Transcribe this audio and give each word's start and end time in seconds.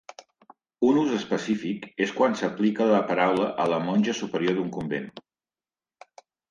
Un 0.91 0.97
ús 1.01 1.11
específic 1.17 1.85
és 2.07 2.15
quan 2.21 2.39
s'aplica 2.41 2.89
la 2.95 3.05
paraula 3.13 3.47
a 3.67 3.71
la 3.75 3.81
monja 3.87 4.19
superior 4.25 4.61
d'un 4.61 4.77
convent. 4.81 5.11